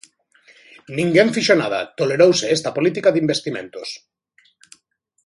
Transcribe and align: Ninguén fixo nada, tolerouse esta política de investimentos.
Ninguén 0.97 1.29
fixo 1.35 1.55
nada, 1.61 1.79
tolerouse 1.99 2.45
esta 2.57 2.73
política 2.77 3.09
de 3.11 3.21
investimentos. 3.23 3.89